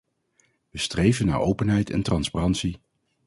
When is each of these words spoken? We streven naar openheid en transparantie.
We 0.69 0.77
streven 0.79 1.25
naar 1.25 1.39
openheid 1.39 1.89
en 1.89 2.01
transparantie. 2.03 2.79